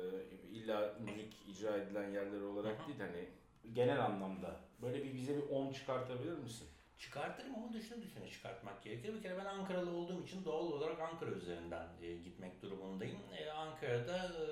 [0.53, 3.29] illa müzik icra edilen yerler olarak değil hani
[3.75, 4.61] genel anlamda.
[4.83, 6.69] Böyle bir bize bir 10 çıkartabilir misin?
[6.99, 9.15] Çıkartırım ama düşüne düşüne çıkartmak gerekir.
[9.15, 13.19] Bir kere ben Ankaralı olduğum için doğal olarak Ankara üzerinden e, gitmek durumundayım.
[13.39, 14.45] E, Ankara'da e,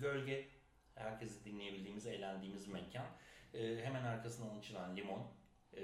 [0.00, 0.48] Gölge,
[0.94, 3.06] herkesi dinleyebildiğimiz, eğlendiğimiz mekan.
[3.54, 5.26] E, hemen arkasından açılan Limon.
[5.76, 5.82] E,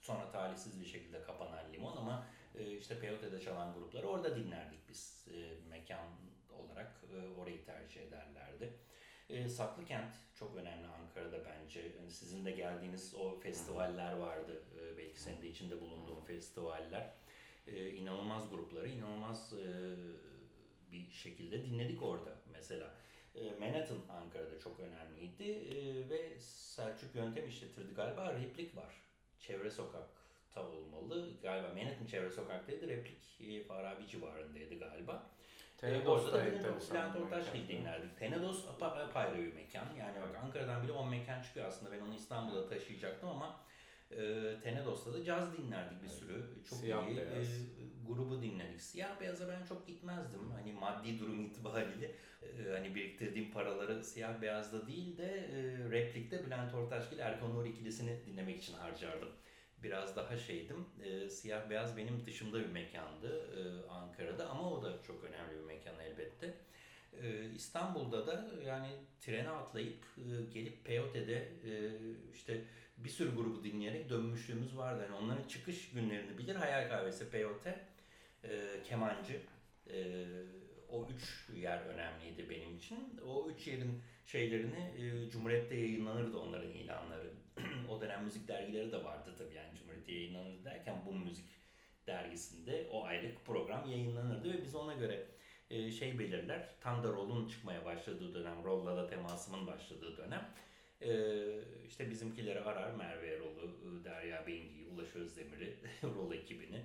[0.00, 5.28] sonra talihsiz bir şekilde kapanan Limon ama e, işte Peyote'de çalan grupları orada dinlerdik biz.
[5.34, 6.08] E, mekan
[6.50, 8.72] olarak e, orayı tercih ederlerdi.
[9.28, 11.80] E, Saklıkent çok önemli Ankara'da bence.
[11.80, 14.62] Yani sizin de geldiğiniz o festivaller vardı.
[14.80, 17.12] E, belki senin de içinde bulunduğun festivaller.
[17.66, 19.66] E, inanılmaz grupları, inanılmaz e,
[20.92, 22.94] bir şekilde dinledik orada mesela.
[23.34, 28.34] E, Manhattan Ankara'da çok önemliydi e, ve Selçuk Yöntem işletirdi galiba.
[28.34, 28.94] Replik var.
[29.40, 31.32] Çevre sokakta olmalı.
[31.42, 32.88] Galiba Manhattan Çevre Sokak'taydı.
[32.88, 35.30] Replik e, Farabi civarındaydı galiba.
[35.84, 37.68] Tenedos Orada da enteresan Bülent mekan.
[37.68, 38.18] dinlerdik.
[38.18, 39.86] Tenedos apa- apayrı bir mekan.
[39.98, 41.92] Yani bak Ankara'dan bile 10 mekan çıkıyor aslında.
[41.92, 43.60] Ben onu İstanbul'a taşıyacaktım ama
[44.10, 44.16] e,
[44.62, 46.44] Tenedos'ta da caz dinlerdik bir sürü.
[46.70, 47.48] Çok Siyah iyi beyaz.
[47.48, 47.60] e,
[48.08, 48.80] grubu dinledik.
[48.80, 50.50] Siyah beyaza ben çok gitmezdim.
[50.50, 52.10] Hani maddi durum itibariyle
[52.42, 57.64] e, hani biriktirdiğim paraları siyah beyazda değil de e, replikte Bülent Ortaç ile Erkan Uğur
[57.66, 59.28] ikilisini dinlemek için harcardım.
[59.84, 60.86] Biraz daha şeydim.
[61.04, 65.64] E, siyah beyaz benim dışımda bir mekandı e, Ankara'da ama o da çok önemli bir
[65.64, 66.54] mekan elbette.
[67.22, 68.88] E, İstanbul'da da yani
[69.20, 71.72] trene atlayıp e, gelip Peyote'de e,
[72.34, 72.64] işte
[72.96, 75.02] bir sürü grubu dinleyerek dönmüşlüğümüz vardı.
[75.02, 76.54] Yani onların çıkış günlerini bilir.
[76.54, 77.80] Hayal Kahvesi, Peyote,
[78.44, 79.40] e, Kemancı.
[79.90, 80.24] E,
[80.88, 83.20] o üç yer önemliydi benim için.
[83.26, 87.30] O üç yerin şeylerini e, Cumhuriyet'te yayınlanırdı onların ilanları.
[87.90, 91.44] o dönem müzik dergileri de vardı tabii yani Cumhuriyet'te yayınlanırdı derken bu müzik
[92.06, 95.26] dergisinde o aylık program yayınlanırdı ve biz ona göre
[95.70, 96.68] e, şey belirler.
[96.80, 100.50] Tam da rolun çıkmaya başladığı dönem, rolla da temasımın başladığı dönem.
[101.00, 101.10] E,
[101.86, 106.82] işte bizimkileri arar Merve Erol'u, e, Derya Bengi'yi, Ulaş Özdemir'i, rol ekibini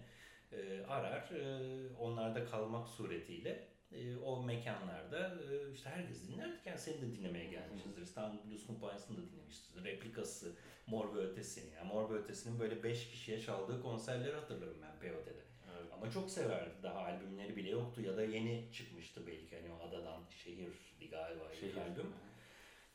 [0.51, 1.31] e, arar.
[1.31, 1.59] E,
[1.99, 6.65] onlarda kalmak suretiyle e, o mekanlarda e, işte herkes dinlerdik.
[6.65, 8.01] Yani seni de dinlemeye gelmişizdir.
[8.01, 9.83] İstanbul Blues Kumpanyası'nı da dinlemişizdir.
[9.83, 10.55] Replikası
[10.87, 11.75] Mor ve Ötesi'ni.
[11.75, 15.31] Yani Mor ve Ötesi'nin böyle 5 kişiye çaldığı konserleri hatırlarım ben POT'de.
[15.77, 15.91] Evet.
[15.93, 16.83] Ama çok severdi.
[16.83, 21.77] Daha albümleri bile yoktu ya da yeni çıkmıştı belki hani o adadan şehirdi galiba Şehir.
[21.77, 22.13] albüm.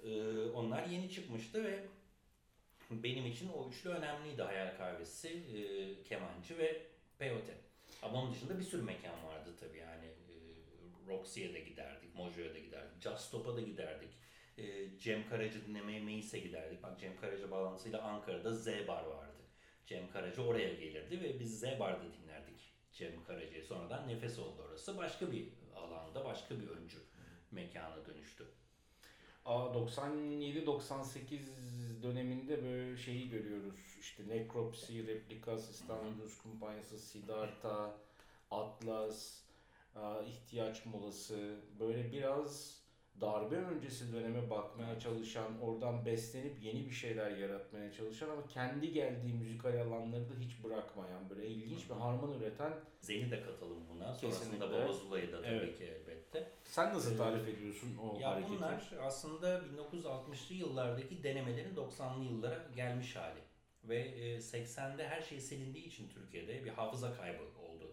[0.04, 1.84] Ee, onlar yeni çıkmıştı ve
[2.90, 4.42] benim için o üçlü önemliydi.
[4.42, 6.82] Hayal Kahvesi, e, Kemancı ve
[7.18, 7.54] Peyote.
[8.02, 10.13] Ama onun dışında bir sürü mekan vardı tabii yani.
[11.08, 14.10] Roxy'ye de giderdik, Mojo'ya da giderdik, Just Stop'a da giderdik.
[14.58, 16.82] E, Cem Karaca dinlemeye Meis'e giderdik.
[16.82, 19.42] Bak Cem Karaca bağlantısıyla Ankara'da Z Bar vardı.
[19.86, 23.64] Cem Karaca oraya gelirdi ve biz Z Bar'da dinlerdik Cem Karaca'yı.
[23.64, 24.96] Sonradan nefes oldu orası.
[24.96, 26.98] Başka bir alanda, başka bir öncü
[27.50, 28.44] mekana dönüştü.
[29.44, 33.96] Aa, 97-98 döneminde böyle şeyi görüyoruz.
[34.00, 37.96] İşte Necropsy, Replikas, İstanbul Blues Kumpanyası, Siddhartha,
[38.50, 39.43] Atlas,
[40.26, 41.56] ihtiyaç molası.
[41.80, 42.80] Böyle biraz
[43.20, 49.32] darbe öncesi döneme bakmaya çalışan, oradan beslenip yeni bir şeyler yaratmaya çalışan ama kendi geldiği
[49.34, 52.72] müzikal alanları da hiç bırakmayan, böyle ilginç bir harman üreten.
[53.00, 54.14] Zeni de katalım buna.
[54.14, 54.82] Sonrasında Kesinlikle.
[54.84, 55.78] Baba Zula'yı da tabii Evet.
[55.78, 56.48] ki elbette.
[56.64, 58.52] Sen nasıl Ee, tarif ediyorsun o Ya hareketi?
[58.56, 63.40] bunlar aslında 1960'lı yıllardaki denemelerin 90'lı yıllara gelmiş hali.
[63.84, 67.42] Ve e, 80'de her şey silindiği için Türkiye'de bir hafıza kaybı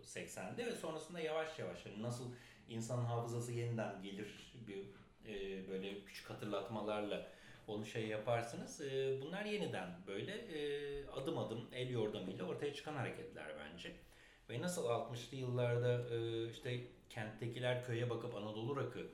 [0.02, 2.32] oldu 80'de ve sonrasında yavaş yavaş hani nasıl
[2.70, 4.86] insanın hafızası yeniden gelir bir
[5.28, 7.28] e, böyle küçük hatırlatmalarla
[7.68, 8.82] onu şey yaparsınız.
[8.82, 13.92] E, bunlar yeniden böyle e, adım adım el yordamıyla ortaya çıkan hareketler bence.
[14.50, 19.08] Ve nasıl 60'lı yıllarda e, işte kenttekiler köye bakıp Anadolu rakı,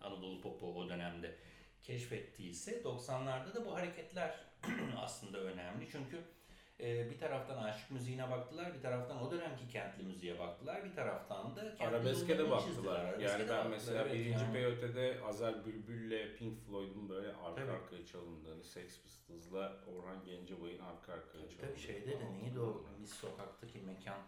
[0.00, 1.36] Anadolu popu o dönemde
[1.82, 4.40] keşfettiyse 90'larda da bu hareketler
[4.96, 5.88] aslında önemli.
[5.92, 6.18] Çünkü
[6.82, 11.56] e, bir taraftan aşık müziğine baktılar, bir taraftan o dönemki kentli müziğe baktılar, bir taraftan
[11.56, 12.50] da kendi Arabeske de çizdiler.
[12.50, 13.00] baktılar.
[13.04, 14.52] Arabeske Yani de ben baktılar, mesela evet birinci yani.
[14.52, 17.70] Peyote'de Azer Bülbül'le Pink Floyd'un böyle arka Tabii.
[17.70, 21.70] arkaya çalındığını, Sex Pistols'la Orhan Gencebay'ın arka arkaya Tabii, çalındığını.
[21.70, 22.84] tabii şeyde de neydi o.
[23.00, 24.18] Mis Sokak'taki mekan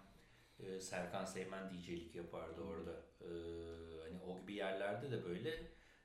[0.60, 2.92] e, Serkan Seymen DJ'lik yapardı orada.
[3.20, 3.28] E,
[4.02, 5.50] hani o gibi yerlerde de böyle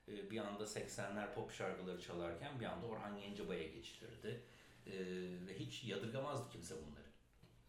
[0.08, 4.42] e, bir anda 80'ler pop şarkıları çalarken bir anda Orhan Gencebay'a geçilirdi.
[4.88, 4.98] E,
[5.46, 7.08] ve hiç yadırgamazdı kimse bunları.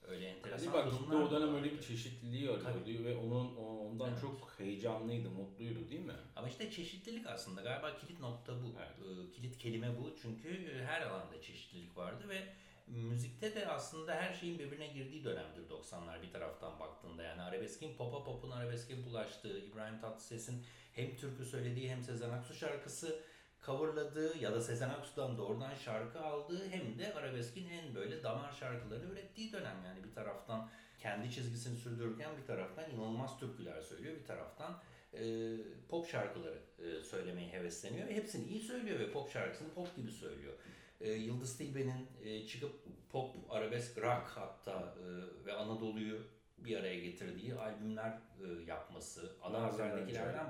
[0.01, 4.21] Öyle enteresan Hani bak durumlar o dönem öyle bir çeşitliliği arıyordu ve onun ondan Evet.
[4.21, 6.13] çok heyecanlıydı, mutluydu değil mi?
[6.35, 8.75] Ama işte çeşitlilik aslında galiba kilit nokta bu.
[8.79, 9.27] Evet.
[9.29, 10.15] Ee, Kilit kelime bu.
[10.21, 12.43] Çünkü e, her alanda çeşitlilik vardı ve
[12.87, 17.23] müzikte de aslında her şeyin birbirine girdiği dönemdir 90'lar bir taraftan baktığında.
[17.23, 23.23] Yani arabeskin pop'a pop'un arabeske bulaştığı, İbrahim Tatlıses'in hem türkü söylediği hem Sezen Aksu şarkısı
[23.65, 29.05] coverladığı ya da Sezen Aksu'dan doğrudan şarkı aldığı hem de arabeskin en böyle damar şarkıları
[29.05, 29.77] ürettiği dönem.
[29.85, 30.69] Yani bir taraftan
[30.99, 34.15] kendi çizgisini sürdürürken bir taraftan inanılmaz türküler söylüyor.
[34.15, 34.81] Bir taraftan
[35.13, 35.55] e,
[35.89, 38.09] pop şarkıları e, söylemeye hevesleniyor.
[38.09, 40.53] Hepsini iyi söylüyor ve pop şarkısını pop gibi söylüyor.
[41.01, 42.73] E, Yıldız Tilbe'nin e, çıkıp
[43.11, 45.05] pop, arabesk, rock hatta e,
[45.45, 46.21] ve Anadolu'yu
[46.57, 49.31] bir araya getirdiği albümler e, yapması.
[49.41, 49.59] Ana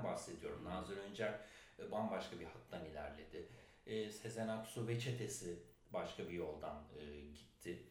[0.04, 0.64] bahsediyorum.
[0.64, 1.40] Nazır Öncel e,
[1.90, 3.48] bambaşka bir hattan ilerledi.
[3.86, 5.62] E, Sezen Aksu ve çetesi
[5.92, 7.86] başka bir yoldan e, gitti.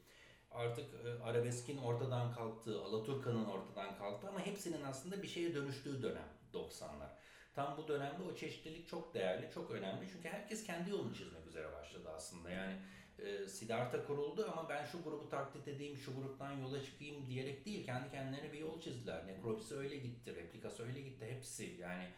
[0.52, 6.28] Artık e, arabeskin ortadan kalktığı, Alaturka'nın ortadan kalktığı ama hepsinin aslında bir şeye dönüştüğü dönem
[6.54, 7.10] 90'lar.
[7.56, 10.10] Tam bu dönemde o çeşitlilik çok değerli, çok önemli.
[10.13, 12.49] Çünkü herkes kendi yolunu çizmek üzere başladı aslında.
[12.49, 12.75] Yani
[13.19, 17.86] e, Siddhartha kuruldu ama ben şu grubu taklit edeyim, şu gruptan yola çıkayım diyerek değil.
[17.86, 19.28] Kendi kendilerine bir yol çizdiler.
[19.28, 21.25] Necropsy öyle gitti, Replikası öyle gitti.
[21.25, 22.10] Hepsi yani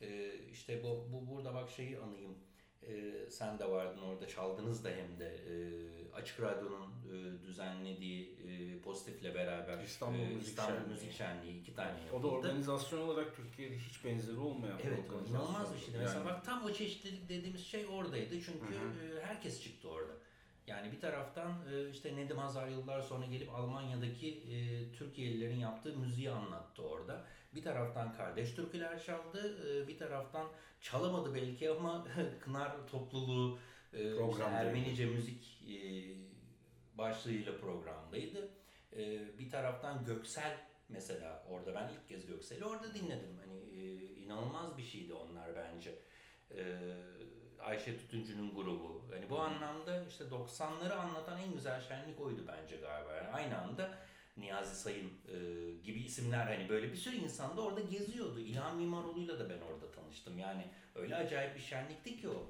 [0.00, 2.34] e, işte bu, bu burada bak şeyi anayım.
[2.82, 5.54] E, sen de vardın orada çaldınız da hem de e,
[6.14, 10.94] Açık Radyo'nun e, düzenlediği e, Pozitif'le beraber İstanbul e, Müzik İstanbul Şenliği.
[10.94, 12.22] Müzik Şenliği iki tane O yapıldı.
[12.22, 15.98] da organizasyon olarak Türkiye'de hiç benzeri olmayan bir Evet, inanılmaz bir şeydi.
[15.98, 18.40] Mesela Yani bak tam o çeşitlilik dediğimiz şey oradaydı.
[18.40, 20.12] Çünkü Hı e, herkes çıktı orada.
[20.66, 26.30] Yani bir taraftan e, işte Nedim Hazar yıllar sonra gelip Almanya'daki e, Türkiye'lilerin yaptığı müziği
[26.30, 27.24] anlattı orada.
[27.54, 30.48] Bir taraftan kardeş türküler çaldı, e, bir taraftan
[30.80, 32.06] çalamadı belki ama
[32.40, 33.58] Kınar topluluğu
[33.92, 34.42] e, işte.
[34.42, 35.78] Ermenice müzik e,
[36.98, 38.48] başlığıyla programdaydı.
[39.38, 40.58] Bir taraftan Göksel
[40.88, 43.38] mesela orada ben ilk kez Göksel'i orada dinledim.
[43.40, 43.60] Hani
[44.24, 45.94] inanılmaz bir şeydi onlar bence.
[47.60, 49.02] Ayşe Tütüncü'nün grubu.
[49.10, 53.14] Hani bu anlamda işte 90'ları anlatan en güzel şenlik oydu bence galiba.
[53.14, 53.90] Yani aynı anda
[54.36, 55.36] Niyazi Sayın e,
[55.84, 58.40] gibi isimler hani böyle bir sürü insan da orada geziyordu.
[58.40, 60.38] İlhan Mimaroğlu'yla da ben orada tanıştım.
[60.38, 60.64] Yani
[60.94, 62.46] öyle acayip bir şenlikti ki o.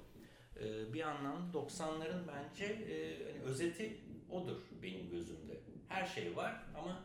[0.60, 5.60] E, bir anlamda 90'ların bence e, hani özeti odur benim gözümde.
[5.88, 7.02] Her şey var ama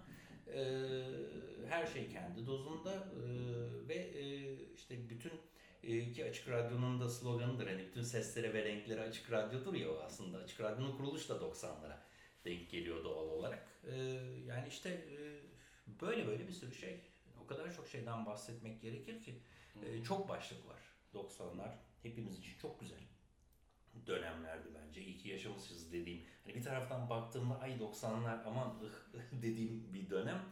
[0.54, 0.62] e,
[1.70, 3.24] her şey kendi dozunda e,
[3.88, 5.32] ve e, işte bütün
[5.84, 7.68] e, ki Açık Radyo'nun da sloganıdır.
[7.68, 10.38] Hani bütün seslere ve renklere Açık Radyo'dur ya aslında.
[10.38, 11.98] Açık Radyo'nun kuruluşu da 90'lara
[12.46, 13.68] denk geliyor doğal olarak.
[13.92, 13.96] E,
[14.48, 15.18] yani işte e,
[16.02, 17.00] böyle böyle bir sürü şey.
[17.44, 19.36] O kadar çok şeyden bahsetmek gerekir ki.
[19.86, 20.80] E, çok başlık var.
[21.14, 21.72] 90'lar
[22.04, 23.00] hepimiz için çok güzel
[24.08, 25.02] dönemlerdi bence.
[25.02, 26.26] İyi ki yaşamışız dediğim.
[26.44, 30.46] Hani bir taraftan baktığımda ay 90'lar aman ıh dediğim bir dönem.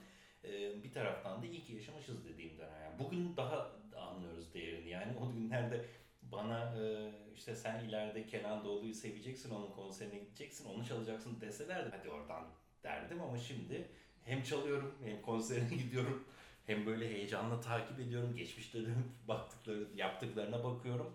[0.43, 2.81] Ee, bir taraftan da iyi ki yaşamışız dediğim dönem.
[2.83, 4.89] Yani bugün daha anlıyoruz değerini.
[4.89, 5.85] Yani o günlerde
[6.33, 12.09] bana e, işte sen ileride Kenan Doğulu'yu seveceksin, onun konserine gideceksin, onu çalacaksın deselerdi hadi
[12.09, 12.45] oradan
[12.83, 13.87] derdim ama şimdi
[14.25, 16.27] hem çalıyorum hem konserine gidiyorum
[16.65, 18.35] hem böyle heyecanla takip ediyorum.
[18.35, 21.13] Geçmişte dönüp baktıkları, yaptıklarına bakıyorum.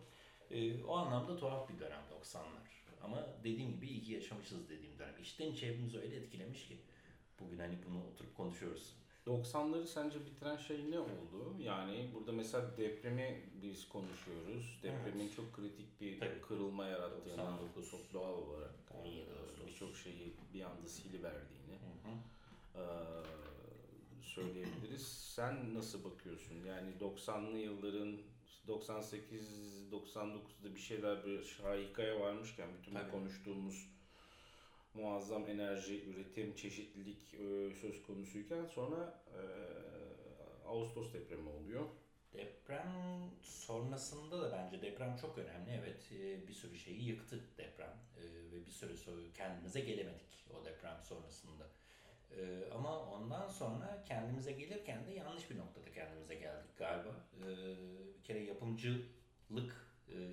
[0.51, 2.69] Ee, o anlamda tuhaf bir dönem 90'lar.
[3.03, 5.15] Ama dediğim gibi iyi ki yaşamışız dediğim dönem.
[5.23, 6.77] İçten içe hepimizi öyle etkilemiş ki.
[7.41, 8.97] Bugün hani bunu oturup konuşuyoruz.
[9.29, 11.55] 90'ları sence bitiren şey ne oldu?
[11.59, 14.79] Yani burada mesela depremi biz konuşuyoruz.
[14.83, 15.37] Depremin Evet.
[15.37, 16.41] çok kritik bir Tabii.
[16.49, 17.91] kırılma yarattığını 99.
[17.91, 19.67] çok doğal olarak 17 e, Ağustos.
[19.67, 22.12] birçok şeyi bir anda siliverdiğini Hı hı.
[22.83, 22.85] e,
[24.23, 25.09] söyleyebiliriz.
[25.09, 26.55] Sen nasıl bakıyorsun?
[26.67, 28.17] Yani 90'lı yılların
[28.69, 33.11] 98-99'da bir şeyler bir şahikaya varmışken bütün bu Tabii.
[33.11, 33.88] konuştuğumuz
[34.94, 39.40] muazzam enerji, üretim, çeşitlilik e, söz konusuyken sonra e,
[40.66, 41.87] Ağustos depremi oluyor.
[42.33, 42.92] Deprem
[43.42, 45.70] sonrasında da bence deprem çok önemli.
[45.70, 47.96] Evet e, bir sürü şeyi yıktı deprem
[48.53, 51.66] ve bir sürü so- kendimize gelemedik o deprem sonrasında.
[52.74, 57.14] Ama ondan sonra kendimize gelirken de yanlış bir noktada kendimize geldik galiba.
[58.18, 59.72] Bir kere yapımcılık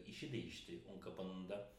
[0.05, 0.79] işi değişti.
[0.95, 1.69] Un kapanında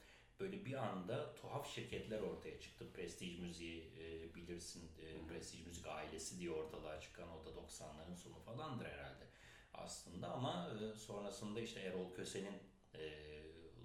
[0.41, 2.93] böyle bir anda tuhaf şirketler ortaya çıktı.
[2.95, 4.91] Prestij Müziği e, bilirsin.
[5.01, 9.27] E, Prestij Müzik ailesi diye ortalığa çıkan o da 90'ların sonu falandır herhalde
[9.75, 12.59] aslında ama e, sonrasında işte Erol Köse'nin
[12.95, 13.27] e,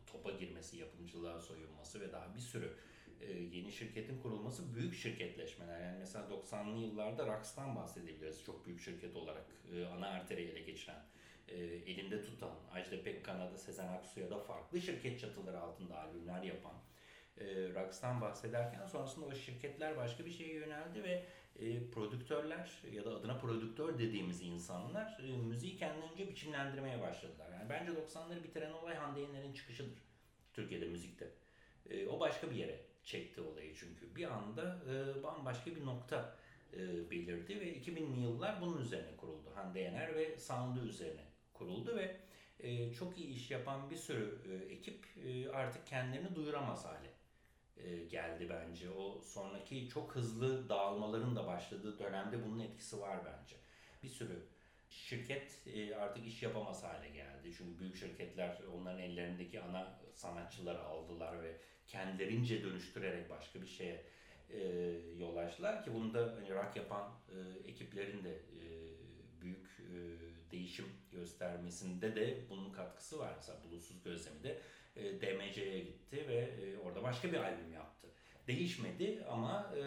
[0.08, 2.78] topa girmesi, yapımcılığa soyunması ve daha bir sürü
[3.22, 5.80] e, yeni şirketin kurulması büyük şirketleşmeler.
[5.80, 11.06] Yani mesela 90'lı yıllarda Rax'tan bahsedebiliriz çok büyük şirket olarak e, ana arteri ele geçiren,
[11.52, 16.74] e, elinde tutan, Ajda Pekkan'a da Sezen Aksu'ya da farklı şirket çatıları altında albümler yapan
[17.38, 21.26] e, Rax'tan bahsederken sonrasında o şirketler başka bir şeye yöneldi ve
[21.60, 27.50] e, prodüktörler ya da adına prodüktör dediğimiz insanlar e, müziği kendilerince biçimlendirmeye başladılar.
[27.54, 30.00] Yani bence 90'ları bitiren olay Hande Yener'in çıkışıdır
[30.54, 31.32] Türkiye'de müzikte.
[31.90, 34.16] E, o başka bir yere çekti olayı çünkü.
[34.16, 36.36] Bir anda e, bambaşka bir nokta
[36.74, 39.52] e, belirdi ve 2000'li yıllar bunun üzerine kuruldu.
[39.56, 41.31] Hande Yener ve sound'u üzerine
[41.62, 42.16] kuruldu ve
[42.60, 47.12] e, çok iyi iş yapan bir sürü e, ekip e, artık kendilerini duyuramaz hale
[47.78, 48.90] e, geldi bence.
[48.90, 53.56] O sonraki çok hızlı dağılmaların da başladığı dönemde bunun etkisi var bence.
[54.04, 54.44] Bir sürü
[54.90, 57.54] şirket e, artık iş yapamaz hale geldi.
[57.58, 64.06] Çünkü büyük şirketler onların ellerindeki ana sanatçıları aldılar ve kendilerince dönüştürerek başka bir şeye
[64.50, 64.60] e,
[65.18, 68.66] yol açtılar ki bunda hani rock yapan e, ekiplerin de e,
[69.42, 73.34] büyük e, değişim göstermesinde de bunun katkısı var.
[73.38, 74.62] Mesela Bulutsuz Gözlemi de
[74.96, 78.08] e, DMC'ye gitti ve e, orada başka bir albüm yaptı.
[78.48, 79.82] Değişmedi ama e,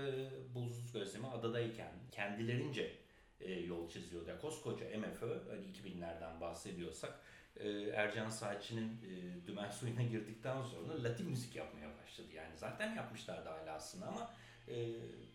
[0.55, 2.92] Bulutsuz Gözlemi adadayken kendilerince
[3.40, 4.29] e, yol çiziyordu.
[4.29, 7.20] Yani koskoca MFÖ hani 2000'lerden bahsediyorsak
[7.57, 12.29] e, Ercan Saatçı'nın e, dümen suyuna girdikten sonra Latin müzik yapmaya başladı.
[12.35, 14.31] Yani zaten yapmışlardı hala aslında ama
[14.68, 14.74] e,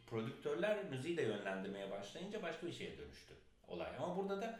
[0.09, 3.33] prodüktörler müziği de yönlendirmeye başlayınca başka bir şeye dönüştü
[3.67, 3.89] olay.
[3.97, 4.59] Ama burada da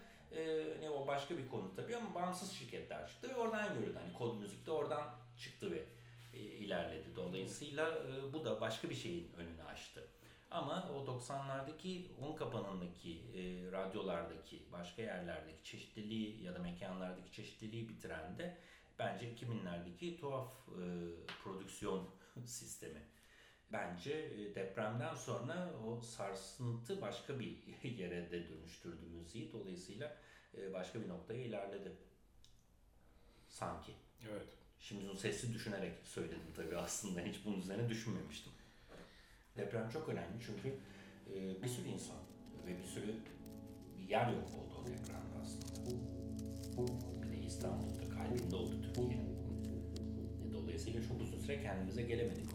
[1.09, 3.97] başka bir konu tabii ama bağımsız şirketler çıktı ve oradan yürüdü.
[4.03, 5.85] Hani kod müzik de oradan çıktı ve
[6.33, 7.15] e, ilerledi.
[7.15, 10.07] Dolayısıyla e, bu da başka bir şeyin önünü açtı.
[10.51, 18.37] Ama o 90'lardaki un kapanındaki e, radyolardaki başka yerlerdeki çeşitliliği ya da mekanlardaki çeşitliliği bitiren
[18.37, 18.57] de
[18.99, 20.83] bence 2000'lerdeki tuhaf e,
[21.43, 22.09] prodüksiyon
[22.45, 23.01] sistemi.
[23.71, 27.57] Bence e, depremden sonra o sarsıntı başka bir
[27.97, 29.51] yere de dönüştürdü müziği.
[29.51, 30.17] Dolayısıyla
[30.73, 31.91] başka bir noktaya ilerledi.
[33.49, 33.91] Sanki.
[34.31, 34.47] Evet.
[34.79, 37.21] Şimdi bunu sesli düşünerek söyledim tabii aslında.
[37.21, 38.51] Hiç bunun üzerine düşünmemiştim.
[39.57, 40.75] Deprem çok önemli çünkü
[41.33, 42.17] e, bir sürü insan
[42.67, 43.15] ve bir sürü
[44.09, 45.89] yer yok oldu o depremde aslında.
[47.23, 49.39] Bir de İstanbul'da kalbinde oldu Türkiye'nin.
[50.49, 52.53] E, Dolayısıyla çok uzun süre kendimize gelemedik